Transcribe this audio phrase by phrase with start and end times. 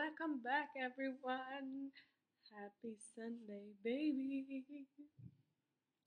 [0.00, 1.92] Welcome back, everyone.
[2.56, 4.64] Happy Sunday, baby.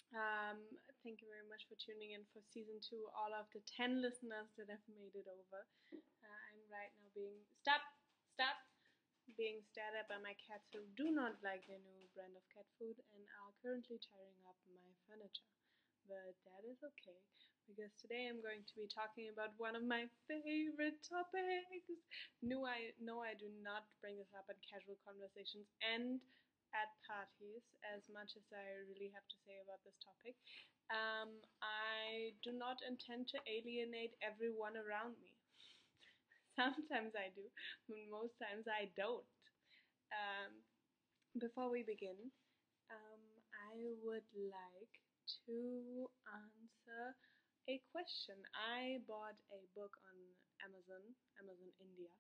[0.10, 0.58] Um,
[1.06, 3.06] thank you very much for tuning in for season two.
[3.14, 5.62] All of the 10 listeners that have made it over.
[5.94, 7.38] Uh, I'm right now being.
[7.62, 7.86] Stop!
[8.34, 8.58] Stop!
[9.38, 12.66] Being stared at by my cats who do not like their new brand of cat
[12.82, 15.54] food and are currently tearing up my furniture.
[16.10, 17.22] But that is okay
[17.68, 21.88] because today I'm going to be talking about one of my favorite topics.
[22.44, 26.20] No, I no, I do not bring this up in casual conversations and
[26.74, 30.36] at parties as much as I really have to say about this topic.
[30.92, 35.34] Um, I do not intend to alienate everyone around me.
[36.58, 37.46] Sometimes I do,
[37.90, 39.26] but most times I don't.
[40.14, 40.52] Um,
[41.40, 42.18] before we begin,
[42.92, 43.24] um,
[43.72, 44.96] I would like
[45.48, 45.60] to
[46.30, 47.16] answer
[47.68, 48.36] a question.
[48.52, 50.18] I bought a book on
[50.68, 51.04] Amazon,
[51.40, 52.12] Amazon India,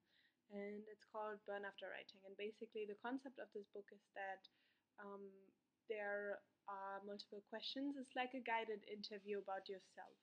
[0.55, 2.23] and it's called Burn After Writing.
[2.23, 4.43] And basically, the concept of this book is that
[5.03, 5.27] um,
[5.91, 6.39] there
[6.71, 7.99] are multiple questions.
[7.99, 10.15] It's like a guided interview about yourself.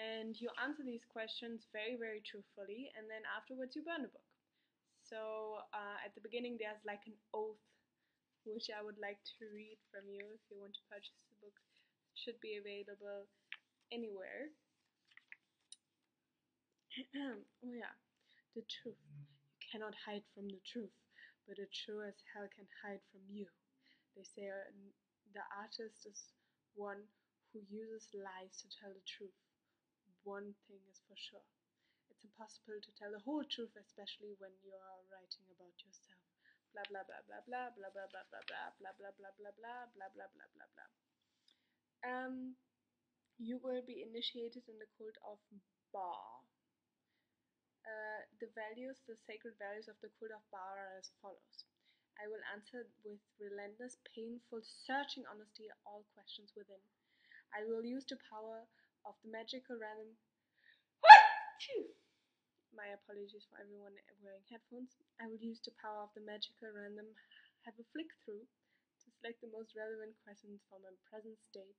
[0.00, 4.28] And you answer these questions very, very truthfully, and then afterwards, you burn the book.
[5.04, 7.60] So uh, at the beginning, there's like an oath,
[8.48, 11.56] which I would like to read from you if you want to purchase the book.
[12.12, 13.28] It should be available
[13.92, 14.50] anywhere.
[17.16, 17.92] oh yeah,
[18.54, 19.00] the truth.
[19.60, 20.94] You cannot hide from the truth,
[21.46, 23.46] but the true as hell can hide from you.
[24.16, 24.72] They say uh,
[25.36, 26.32] the artist is
[26.72, 27.04] one
[27.52, 29.36] who uses lies to tell the truth.
[30.24, 31.44] One thing is for sure.
[32.08, 36.22] It's impossible to tell the whole truth, especially when you are writing about yourself.
[36.72, 39.84] Blah blah blah blah blah blah blah blah blah blah blah blah blah blah blah
[39.92, 40.90] blah blah blah blah blah.
[42.04, 42.56] Um
[43.38, 45.38] you will be initiated in the cult of
[45.92, 46.12] Ba.
[47.86, 51.64] Uh, the values, the sacred values of the cult of Ba are as follows.
[52.16, 56.80] I will answer with relentless, painful, searching honesty all questions within.
[57.52, 58.64] I will use the power
[59.04, 60.16] of the magical random.
[62.72, 64.92] My apologies for everyone wearing headphones.
[65.16, 67.08] I will use the power of the magical random
[67.64, 68.46] have a flick through
[69.02, 71.74] to select the most relevant questions from my present state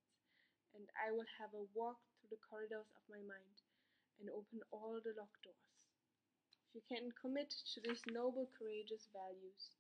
[0.78, 3.58] and I will have a walk through the corridors of my mind
[4.22, 5.74] and open all the locked doors.
[6.70, 9.74] If you can commit to these noble, courageous values,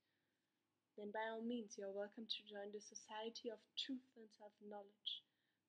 [0.97, 4.57] then by all means you are welcome to join the Society of Truth and Self
[4.65, 5.21] Knowledge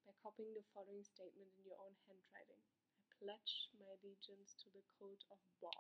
[0.09, 2.65] by copying the following statement in your own handwriting.
[2.97, 5.77] I pledge my allegiance to the cult of Ba.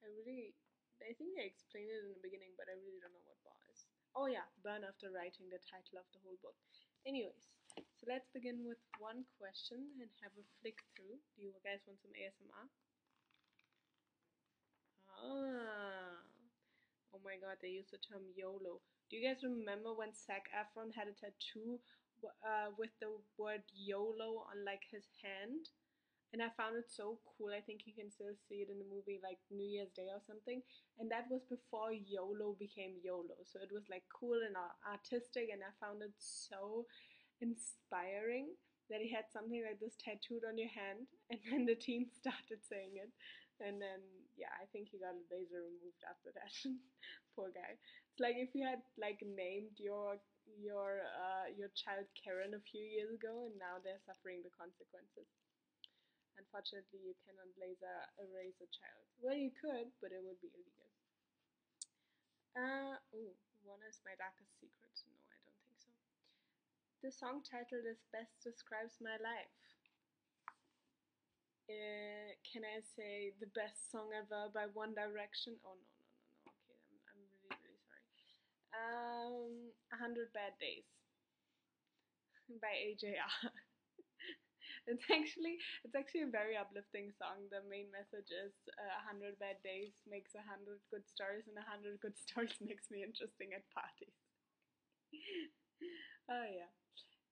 [0.00, 0.56] I really,
[1.04, 3.33] I think I explained it in the beginning, but I really don't know what.
[4.16, 6.56] Oh yeah, burn after writing the title of the whole book.
[7.06, 11.20] Anyways, so let's begin with one question and have a flick through.
[11.36, 12.66] Do you guys want some ASMR?
[15.08, 16.20] Ah.
[17.14, 18.80] Oh my god, they use the term YOLO.
[19.10, 21.80] Do you guys remember when Zac Efron had a tattoo
[22.44, 25.68] uh, with the word YOLO on like his hand?
[26.32, 27.50] And I found it so cool.
[27.54, 30.18] I think you can still see it in the movie like New Year's Day or
[30.26, 30.62] something.
[30.98, 35.62] And that was before YOLO became YOLO, so it was like cool and artistic, and
[35.62, 36.86] I found it so
[37.40, 38.54] inspiring
[38.90, 42.60] that he had something like this tattooed on your hand, and then the teens started
[42.66, 43.10] saying it,
[43.62, 44.02] and then
[44.36, 46.52] yeah, I think he got a laser removed after that.
[47.34, 47.74] Poor guy.
[47.74, 52.82] It's like if you had like named your your uh, your child Karen a few
[52.82, 55.26] years ago, and now they're suffering the consequences.
[56.38, 59.06] Unfortunately, you cannot laser erase a child.
[59.22, 60.90] Well, you could, but it would be illegal.
[62.54, 63.34] Uh, oh,
[63.66, 64.94] one is my darkest secret.
[65.10, 65.90] No, I don't think so.
[67.02, 69.58] The song title is Best Describes My Life.
[71.66, 75.56] Uh, can I say the best song ever by One Direction?
[75.64, 76.50] Oh, no, no, no, no.
[76.52, 78.04] Okay, I'm, I'm really, really sorry.
[78.74, 80.84] Um, 100 Bad Days
[82.62, 83.50] by AJR.
[84.92, 87.48] It's actually it's actually a very uplifting song.
[87.50, 91.56] The main message is uh, a hundred bad days makes a hundred good stories, and
[91.58, 94.14] a hundred good stories makes me interesting at parties.
[96.32, 96.70] oh yeah.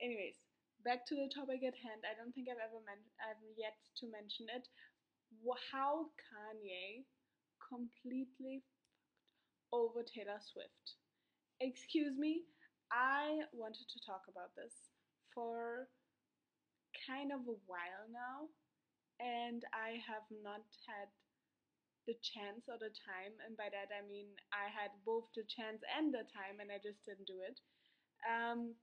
[0.03, 0.37] Anyways,
[0.85, 2.05] back to the topic at hand.
[2.07, 4.69] I don't think I've ever men- I've yet to mention it.
[5.73, 7.05] How Kanye
[7.69, 8.65] completely
[9.73, 10.97] over Taylor Swift.
[11.61, 12.43] Excuse me,
[12.93, 14.75] I wanted to talk about this
[15.35, 15.89] for
[17.07, 18.49] kind of a while now,
[19.21, 21.09] and I have not had
[22.07, 25.83] the chance or the time, and by that I mean I had both the chance
[25.87, 27.59] and the time, and I just didn't do it.
[28.27, 28.75] Um,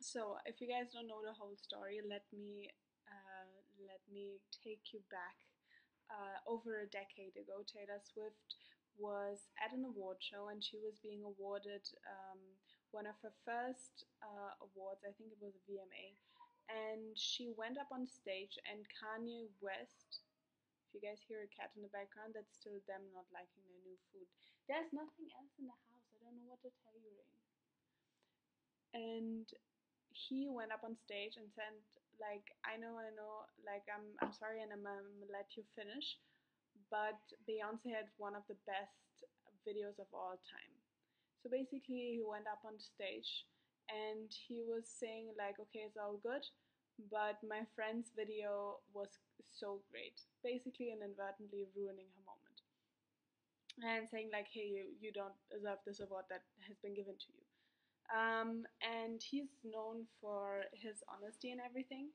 [0.00, 2.70] so if you guys don't know the whole story, let me
[3.08, 3.50] uh,
[3.80, 5.36] let me take you back
[6.10, 8.56] uh, over a decade ago, Taylor Swift
[8.98, 12.40] was at an award show and she was being awarded um,
[12.92, 16.16] one of her first uh, awards, I think it was a VMA.
[16.66, 20.26] And she went up on stage, and Kanye West,
[20.82, 23.82] if you guys hear a cat in the background, that's still them not liking their
[23.86, 24.26] new food.
[24.66, 26.06] There's nothing else in the house.
[26.10, 27.42] I don't know what to tell you, Rain.
[28.96, 29.46] And
[30.10, 31.76] he went up on stage and said,
[32.18, 36.16] like, I know, I know, like, I'm, I'm sorry, and I'm gonna let you finish,
[36.90, 39.22] but Beyonce had one of the best
[39.62, 40.74] videos of all time.
[41.42, 43.46] So basically, he went up on stage
[43.90, 46.44] and he was saying like, okay, it's all good,
[47.10, 49.08] but my friend's video was
[49.54, 50.20] so great.
[50.42, 52.58] Basically, inadvertently ruining her moment
[53.82, 57.30] and saying like, hey, you you don't deserve this award that has been given to
[57.36, 57.44] you.
[58.06, 62.14] Um, and he's known for his honesty and everything.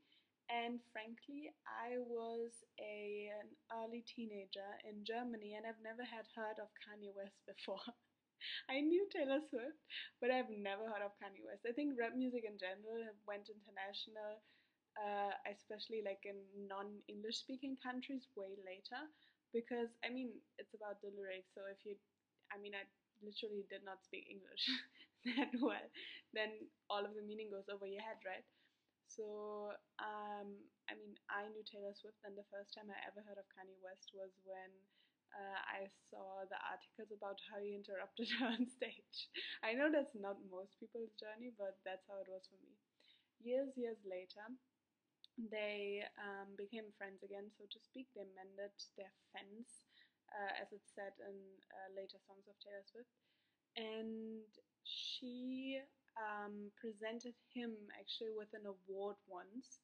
[0.50, 6.60] And frankly, I was a, an early teenager in Germany and I've never had heard
[6.60, 7.84] of Kanye West before.
[8.74, 9.80] I knew Taylor Swift,
[10.20, 11.66] but I've never heard of Kanye West.
[11.68, 14.42] I think rap music in general went international,
[15.00, 19.02] uh, especially like in non-English speaking countries, way later.
[19.54, 21.52] Because I mean, it's about the lyrics.
[21.56, 21.96] So if you,
[22.54, 22.88] I mean, I
[23.24, 24.64] literally did not speak English
[25.38, 25.88] that well,
[26.34, 26.52] then
[26.90, 28.46] all of the meaning goes over your head, right?
[29.12, 30.56] So, um,
[30.90, 33.78] I mean, I knew Taylor Swift, and the first time I ever heard of Kanye
[33.84, 34.72] West was when
[35.36, 39.30] uh, I saw the articles about how he interrupted her on stage.
[39.64, 42.76] I know that's not most people's journey, but that's how it was for me.
[43.44, 44.46] Years, years later,
[45.52, 48.08] they um, became friends again, so to speak.
[48.16, 49.88] They mended their fence,
[50.32, 51.36] uh, as it's said in
[51.72, 53.12] uh, later songs of Taylor Swift.
[53.78, 54.46] And
[54.84, 55.80] she
[56.20, 59.80] um, presented him actually with an award once,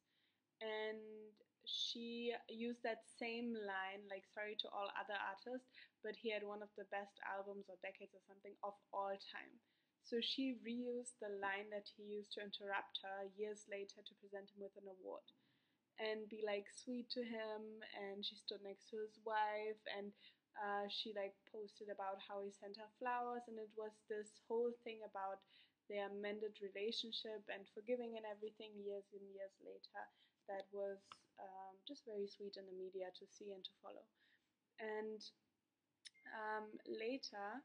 [0.62, 1.32] and
[1.68, 5.68] she used that same line, like sorry to all other artists,
[6.04, 9.54] but he had one of the best albums or decades or something of all time.
[10.04, 14.50] So she reused the line that he used to interrupt her years later to present
[14.56, 15.28] him with an award
[16.00, 17.62] and be like sweet to him
[17.98, 20.14] and she stood next to his wife and
[20.58, 24.74] uh, she like posted about how he sent her flowers and it was this whole
[24.86, 25.42] thing about
[25.90, 30.04] their mended relationship and forgiving and everything years and years later.
[30.48, 31.00] That was
[31.40, 34.04] um, just very sweet in the media to see and to follow.
[34.80, 35.20] And
[36.34, 37.62] um, later,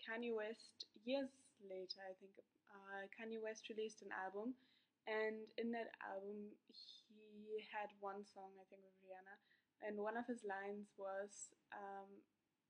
[0.00, 1.30] Kanye West, years
[1.64, 2.32] later, I think,
[2.70, 4.54] uh, Kanye West released an album,
[5.06, 9.36] and in that album, he had one song, I think, with Rihanna,
[9.86, 12.10] and one of his lines was, um,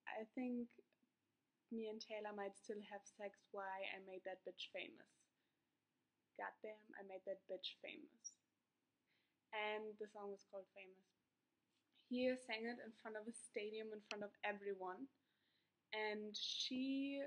[0.06, 0.68] I think
[1.72, 3.42] me and Taylor might still have sex.
[3.50, 5.10] Why I made that bitch famous.
[6.38, 8.36] Goddamn, I made that bitch famous.
[9.54, 11.06] And the song was called Famous.
[12.08, 15.10] He sang it in front of a stadium, in front of everyone.
[15.90, 17.22] And she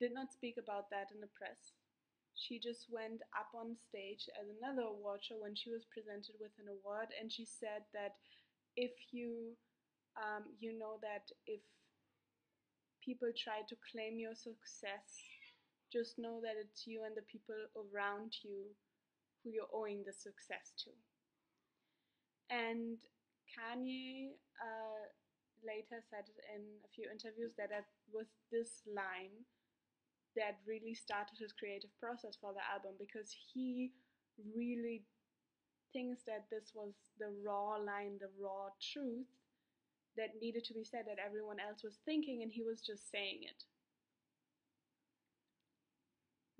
[0.00, 1.76] did not speak about that in the press.
[2.34, 6.50] She just went up on stage as another award show when she was presented with
[6.58, 8.18] an award, and she said that
[8.76, 9.54] if you,
[10.18, 11.62] um, you know that if
[13.04, 15.14] people try to claim your success,
[15.92, 18.74] just know that it's you and the people around you
[19.42, 20.90] who you're owing the success to.
[22.50, 22.98] And
[23.50, 25.04] Kanye uh,
[25.64, 29.44] later said in a few interviews that it was this line
[30.36, 33.92] that really started his creative process for the album because he
[34.56, 35.04] really
[35.92, 39.30] thinks that this was the raw line, the raw truth
[40.16, 43.40] that needed to be said that everyone else was thinking and he was just saying
[43.42, 43.64] it.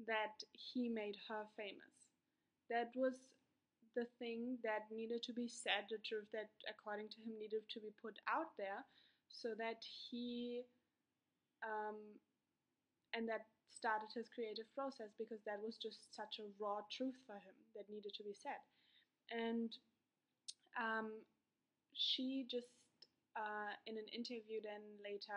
[0.06, 2.10] That he made her famous.
[2.70, 3.14] That was
[3.94, 7.80] the thing that needed to be said, the truth that, according to him, needed to
[7.80, 8.84] be put out there
[9.28, 10.62] so that he,
[11.64, 11.96] um,
[13.14, 17.34] and that started his creative process because that was just such a raw truth for
[17.34, 18.60] him that needed to be said.
[19.30, 19.70] And
[20.78, 21.10] um,
[21.94, 22.68] she just
[23.36, 25.34] uh, in an interview then later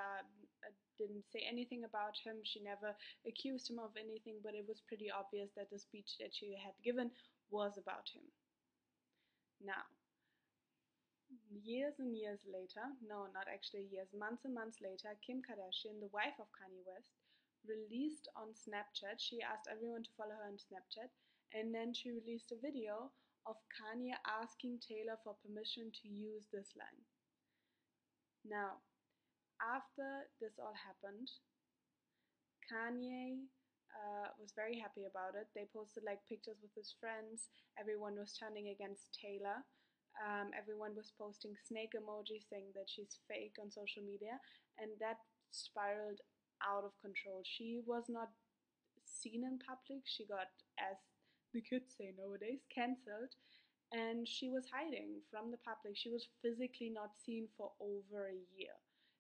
[0.66, 2.38] uh, didn't say anything about him.
[2.44, 2.94] She never
[3.26, 6.74] accused him of anything, but it was pretty obvious that the speech that she had
[6.84, 7.10] given
[7.50, 8.26] was about him.
[9.64, 9.84] Now,
[11.50, 16.14] years and years later, no, not actually years, months and months later, Kim Kardashian, the
[16.14, 17.12] wife of Kanye West,
[17.66, 19.18] released on Snapchat.
[19.18, 21.10] She asked everyone to follow her on Snapchat,
[21.54, 23.12] and then she released a video
[23.46, 27.04] of Kanye asking Taylor for permission to use this line.
[28.46, 28.84] Now,
[29.60, 31.32] after this all happened,
[32.70, 33.48] Kanye
[33.96, 35.48] uh, was very happy about it.
[35.56, 37.50] They posted like pictures with his friends.
[37.79, 39.63] Everyone was turning against Taylor.
[40.17, 44.36] um, everyone was posting snake emojis saying that she's fake on social media,
[44.79, 45.17] and that
[45.51, 46.22] spiraled
[46.65, 47.41] out of control.
[47.46, 48.29] She was not
[49.06, 50.03] seen in public.
[50.06, 50.98] She got, as
[51.53, 53.34] the kids say nowadays, cancelled,
[53.91, 55.96] and she was hiding from the public.
[55.98, 58.75] She was physically not seen for over a year.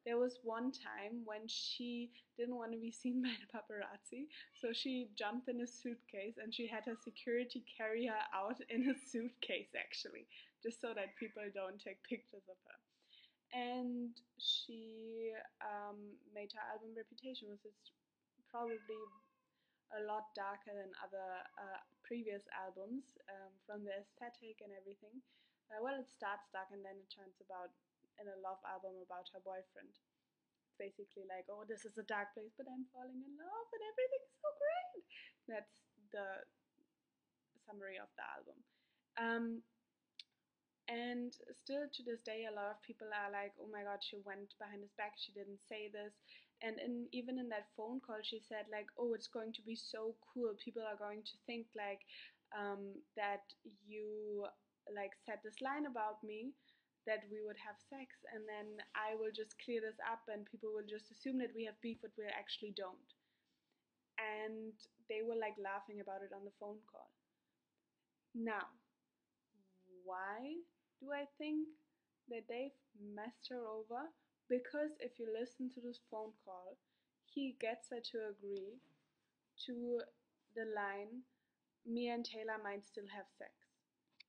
[0.07, 4.71] There was one time when she didn't want to be seen by the paparazzi, so
[4.71, 8.95] she jumped in a suitcase and she had her security carry her out in a
[8.95, 10.23] suitcase actually,
[10.63, 12.79] just so that people don't take pictures of her.
[13.51, 17.75] And she um, made her album Reputation, which is
[18.47, 19.03] probably
[19.91, 21.27] a lot darker than other
[21.59, 25.19] uh, previous albums um, from the aesthetic and everything.
[25.67, 27.75] Uh, well, it starts dark and then it turns about
[28.21, 29.91] in a love album about her boyfriend.
[29.91, 33.83] It's basically like, oh, this is a dark place, but I'm falling in love and
[33.89, 35.03] everything's so great.
[35.49, 35.75] That's
[36.13, 36.27] the
[37.65, 38.57] summary of the album.
[39.17, 39.45] Um,
[40.87, 44.23] and still to this day, a lot of people are like, oh my god, she
[44.23, 46.15] went behind his back, she didn't say this.
[46.63, 49.75] And in, even in that phone call, she said, like, oh, it's going to be
[49.75, 50.55] so cool.
[50.57, 52.01] People are going to think, like,
[52.57, 53.45] um, that
[53.85, 54.47] you,
[54.89, 56.55] like, said this line about me
[57.07, 60.69] that we would have sex and then I will just clear this up and people
[60.75, 63.09] will just assume that we have beef but we actually don't.
[64.19, 64.75] And
[65.09, 67.09] they were like laughing about it on the phone call.
[68.35, 68.67] Now,
[70.03, 70.61] why
[70.99, 71.67] do I think
[72.29, 74.11] that they've messed her over?
[74.49, 76.77] Because if you listen to this phone call,
[77.25, 78.79] he gets her to agree
[79.65, 80.01] to
[80.55, 81.23] the line,
[81.85, 83.51] me and Taylor might still have sex.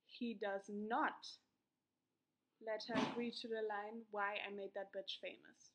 [0.05, 1.27] He does not
[2.65, 5.71] let her agree to the line, Why I made that bitch famous.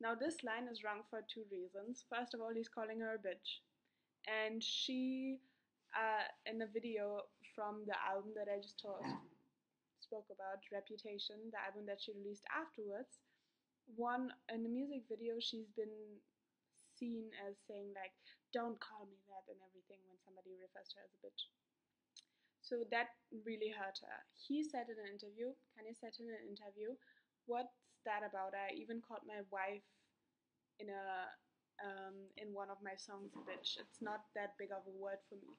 [0.00, 2.04] Now, this line is wrong for two reasons.
[2.12, 3.64] First of all, he's calling her a bitch.
[4.28, 5.40] And she,
[5.96, 7.24] uh, in a video
[7.54, 9.00] from the album that I just told,
[10.02, 13.22] spoke about, Reputation, the album that she released afterwards,
[13.94, 16.20] one in the music video, she's been
[16.98, 18.12] seen as saying, like,
[18.52, 21.42] don't call me that and everything when somebody refers to her as a bitch.
[22.66, 23.14] So that
[23.46, 24.18] really hurt her.
[24.34, 26.98] He said in an interview, Kanye said in an interview,
[27.46, 28.58] what's that about?
[28.58, 29.86] I even called my wife
[30.80, 31.04] in a
[31.84, 33.76] um, in one of my songs bitch.
[33.76, 35.52] It's not that big of a word for me.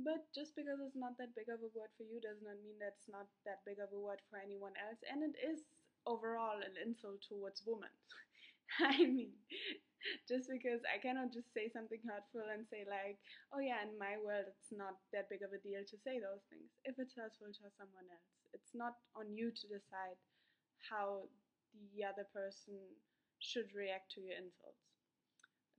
[0.00, 2.80] But just because it's not that big of a word for you does not mean
[2.80, 5.00] that it's not that big of a word for anyone else.
[5.04, 5.60] And it is
[6.08, 7.92] overall an insult towards women.
[8.80, 9.36] I mean,
[10.30, 13.18] just because I cannot just say something hurtful and say like,
[13.52, 16.44] oh yeah, in my world it's not that big of a deal to say those
[16.48, 16.70] things.
[16.84, 20.18] If it's hurtful to someone else, it's not on you to decide
[20.88, 21.28] how
[21.94, 22.76] the other person
[23.38, 24.84] should react to your insults.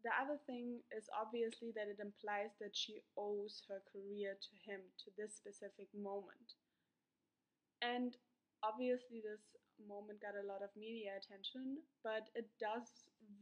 [0.04, 4.82] The other thing is obviously that it implies that she owes her career to him,
[5.06, 6.56] to this specific moment.
[7.82, 8.16] And
[8.64, 9.42] obviously, this
[9.88, 12.90] moment got a lot of media attention, but it does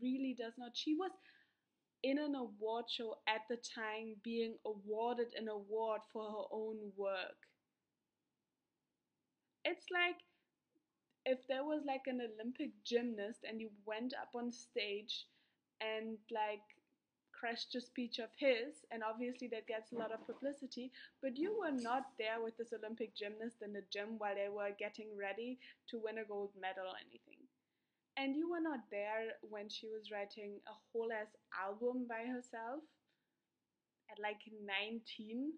[0.01, 0.75] really does not.
[0.75, 1.11] She was
[2.03, 7.37] in an award show at the time being awarded an award for her own work.
[9.63, 10.17] It's like
[11.25, 15.25] if there was like an Olympic gymnast and you went up on stage
[15.81, 16.63] and like
[17.31, 20.91] crashed a speech of his, and obviously that gets a lot of publicity,
[21.21, 24.71] but you were not there with this Olympic gymnast in the gym while they were
[24.77, 25.57] getting ready
[25.89, 27.38] to win a gold medal or anything.
[28.19, 32.83] And you were not there when she was writing a whole ass album by herself
[34.11, 35.53] at like 19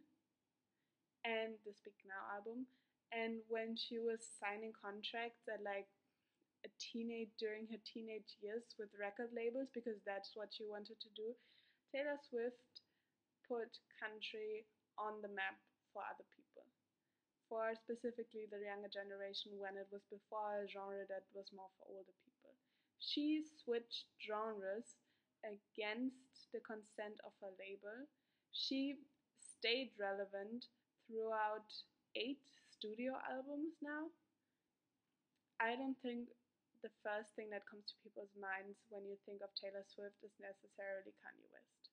[1.25, 2.69] and the Speak Now album.
[3.11, 5.89] And when she was signing contracts at like
[6.65, 11.09] a teenage during her teenage years with record labels because that's what she wanted to
[11.17, 11.33] do
[11.93, 12.81] Taylor Swift
[13.45, 13.69] put
[14.01, 14.65] country
[14.97, 15.59] on the map
[15.93, 16.65] for other people,
[17.45, 21.85] for specifically the younger generation when it was before a genre that was more for
[21.93, 22.40] older people.
[23.01, 24.95] She switched genres
[25.43, 28.07] against the consent of her label.
[28.53, 29.01] She
[29.39, 30.67] stayed relevant
[31.05, 31.67] throughout
[32.15, 32.39] eight
[32.69, 34.07] studio albums now.
[35.61, 36.27] I don't think
[36.83, 40.35] the first thing that comes to people's minds when you think of Taylor Swift is
[40.41, 41.87] necessarily Kanye West.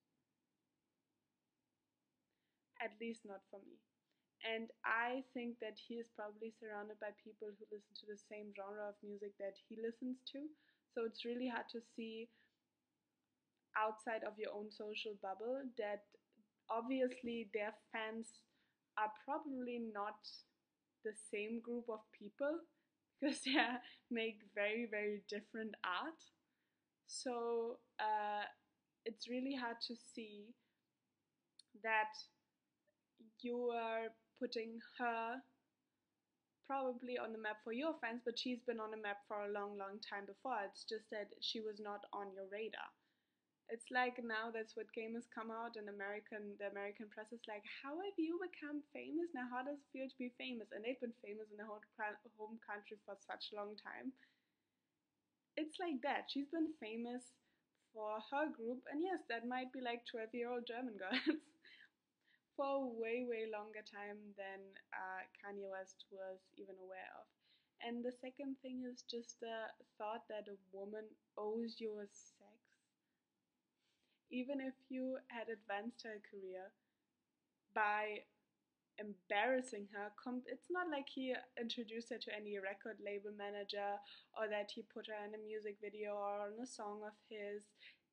[2.80, 3.76] At least not for me.
[4.44, 8.52] And I think that he is probably surrounded by people who listen to the same
[8.56, 10.48] genre of music that he listens to.
[10.94, 12.28] So it's really hard to see
[13.76, 16.02] outside of your own social bubble that
[16.70, 18.28] obviously their fans
[18.98, 20.18] are probably not
[21.04, 22.58] the same group of people
[23.20, 23.56] because they
[24.10, 26.20] make very very different art.
[27.06, 28.44] So uh,
[29.04, 30.54] it's really hard to see
[31.82, 32.12] that
[33.40, 34.08] you are
[34.40, 35.36] putting her
[36.68, 39.50] probably on the map for your fans, but she's been on the map for a
[39.52, 40.60] long, long time before.
[40.68, 42.92] It's just that she was not on your radar.
[43.70, 47.64] It's like now that's what gamers come out and American the American press is like,
[47.82, 49.48] how have you become famous now?
[49.50, 50.68] How does it feel to be famous?
[50.72, 54.12] And they've been famous in their home country for such a long time.
[55.58, 56.30] It's like that.
[56.30, 57.34] She's been famous
[57.92, 61.40] for her group, and yes, that might be like 12 year old German girls
[62.58, 64.58] for way, way longer time than
[64.90, 67.30] uh, Kanye West was even aware of.
[67.86, 71.06] And the second thing is just the thought that a woman
[71.38, 72.58] owes you a sex
[74.30, 76.68] even if you had advanced her career
[77.74, 78.20] by
[78.98, 80.10] embarrassing her,
[80.46, 83.96] it's not like he introduced her to any record label manager
[84.36, 87.62] or that he put her in a music video or on a song of his.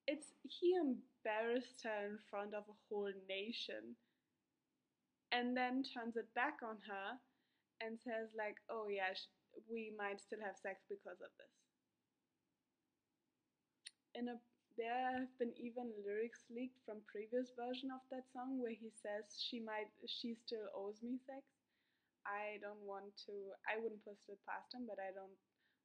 [0.07, 3.97] It's he embarrassed her in front of a whole nation
[5.36, 7.20] and then turns it back on her
[7.84, 9.12] and says like, "Oh yeah,
[9.68, 11.56] we might still have sex because of this."
[14.15, 14.39] In a
[14.77, 19.24] there have been even lyrics leaked from previous version of that song where he says
[19.39, 21.44] she might she still owes me sex.
[22.27, 25.36] I don't want to I wouldn't post it past him, but I don't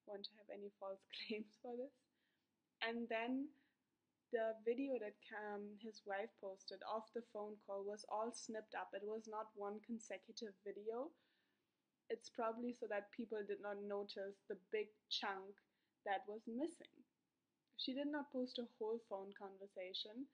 [0.07, 1.95] want to have any false claims for this.
[2.83, 3.50] And then
[4.32, 5.14] the video that
[5.82, 8.90] his wife posted of the phone call was all snipped up.
[8.94, 11.10] It was not one consecutive video.
[12.10, 15.56] It's probably so that people did not notice the big chunk
[16.04, 16.92] that was missing.
[17.76, 20.26] She did not post a whole phone conversation.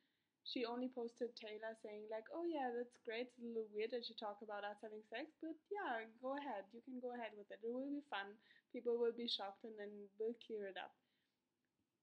[0.44, 3.28] She only posted Taylor saying like, "Oh yeah, that's great.
[3.28, 6.64] It's a little weird that you talk about us having sex, but yeah, go ahead.
[6.72, 7.60] You can go ahead with it.
[7.62, 8.36] It will be fun.
[8.72, 10.94] People will be shocked, and then we'll clear it up."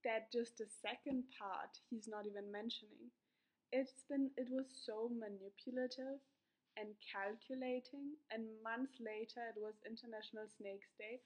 [0.03, 3.09] That just the second part he's not even mentioning.
[3.71, 6.21] It's been it was so manipulative
[6.77, 8.17] and calculating.
[8.31, 11.21] And months later, it was International Snakes Day,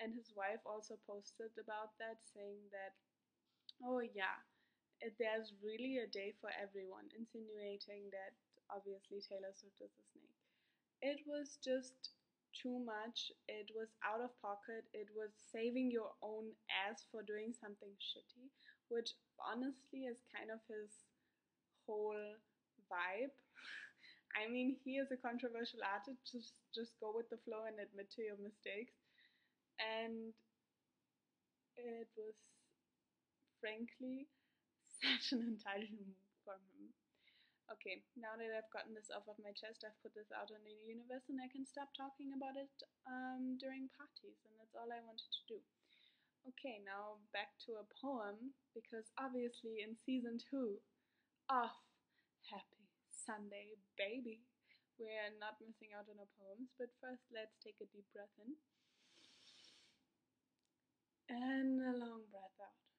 [0.00, 2.94] and his wife also posted about that, saying that
[3.82, 4.38] Oh, yeah.
[5.18, 8.36] There's really a day for everyone, insinuating that
[8.70, 10.36] obviously Taylor Swift is a snake.
[11.02, 12.10] It was just
[12.54, 13.32] too much.
[13.48, 14.84] It was out of pocket.
[14.92, 18.50] It was saving your own ass for doing something shitty,
[18.88, 20.90] which honestly is kind of his
[21.86, 22.36] whole
[22.90, 23.34] vibe.
[24.40, 26.20] I mean, he is a controversial artist.
[26.30, 28.94] Just just go with the flow and admit to your mistakes.
[29.80, 30.32] And
[31.76, 32.34] it was
[33.60, 34.26] frankly
[35.02, 36.90] such an entitled move from him.
[37.70, 40.58] Okay, now that I've gotten this off of my chest, I've put this out in
[40.66, 42.74] the universe and I can stop talking about it
[43.06, 45.58] um, during parties, and that's all I wanted to do.
[46.50, 50.82] Okay, now back to a poem, because obviously in season two
[51.46, 51.70] of
[52.50, 54.42] Happy Sunday Baby,
[54.98, 58.58] we're not missing out on our poems, but first let's take a deep breath in
[61.30, 62.89] and a long breath out.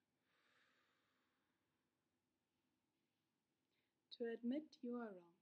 [4.21, 5.33] To admit you are wrong,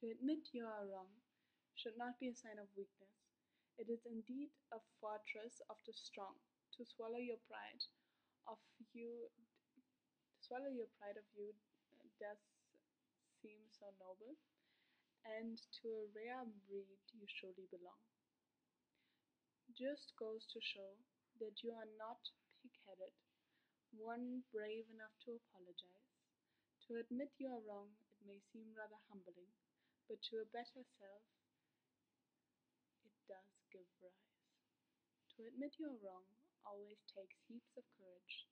[0.00, 1.12] to admit you are wrong,
[1.76, 3.12] should not be a sign of weakness.
[3.76, 6.32] It is indeed a fortress of the strong.
[6.80, 7.84] To swallow your pride
[8.48, 8.56] of
[8.96, 11.52] you, to swallow your pride of you
[12.16, 12.40] does
[13.44, 14.40] seem so noble,
[15.36, 18.00] and to a rare breed you surely belong.
[19.76, 20.96] Just goes to show
[21.44, 22.24] that you are not
[22.64, 23.12] pig-headed,
[23.92, 26.16] one brave enough to apologize.
[26.88, 27.92] To admit you are wrong
[28.26, 29.54] may seem rather humbling,
[30.10, 31.22] but to a better self
[33.06, 34.34] it does give rise.
[35.36, 36.26] To admit you're wrong
[36.66, 38.46] always takes heaps of courage.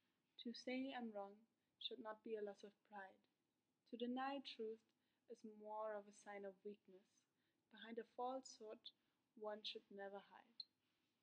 [0.44, 1.34] To say I'm wrong
[1.82, 3.18] should not be a loss of pride.
[3.90, 4.82] To deny truth
[5.30, 7.04] is more of a sign of weakness.
[7.72, 8.80] Behind a falsehood,
[9.38, 10.60] one should never hide.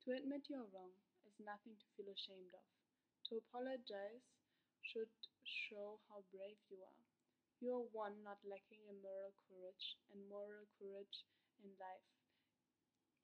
[0.05, 0.91] To admit you're wrong
[1.25, 2.67] is nothing to feel ashamed of.
[3.29, 4.25] To apologize
[4.81, 5.11] should
[5.45, 7.10] show how brave you are.
[7.61, 11.23] You are one not lacking in moral courage, and moral courage
[11.63, 12.03] in life,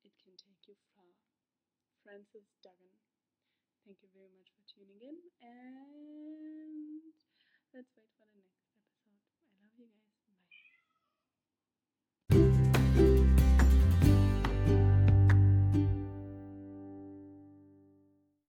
[0.03, 1.05] it can take you far.
[2.03, 2.95] Francis Duggan.
[3.85, 7.13] Thank you very much for tuning in, and
[7.73, 8.36] let's wait for the.